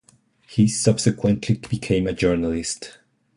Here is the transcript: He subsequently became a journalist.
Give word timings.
He 0.47 0.67
subsequently 0.67 1.53
became 1.69 2.07
a 2.07 2.13
journalist. 2.13 2.97